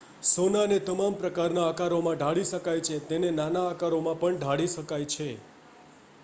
સોનાને 0.27 0.77
તમામ 0.85 1.17
પ્રકારના 1.17 1.65
આકારોમાં 1.65 2.17
ઢાળી 2.17 2.47
શકાય 2.47 2.85
છે 2.87 2.97
તેને 3.05 3.31
નાના 3.33 3.67
આકારોમાં 3.67 4.19
પણ 4.19 4.41
ઢાળી 4.41 4.73
શકાય 4.73 5.11
છે 5.11 5.29